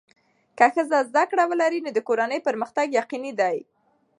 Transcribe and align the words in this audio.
که 0.57 0.65
ښځه 0.73 0.97
زده 1.09 1.23
کړه 1.29 1.43
ولري، 1.51 1.79
نو 1.85 1.91
د 1.93 1.99
کورنۍ 2.07 2.39
پرمختګ 2.47 2.87
یقیني 2.99 3.31
دی. 3.39 3.57